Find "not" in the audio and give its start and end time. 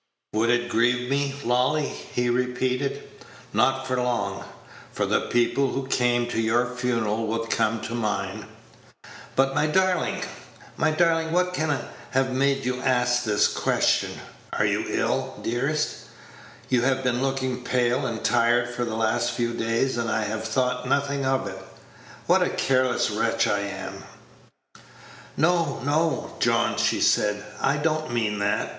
3.53-3.85